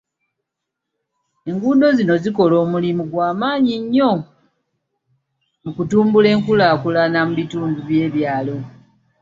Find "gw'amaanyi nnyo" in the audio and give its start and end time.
3.11-4.11